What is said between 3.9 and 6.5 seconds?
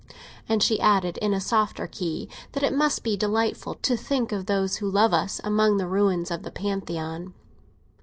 think of those who love us among the ruins of the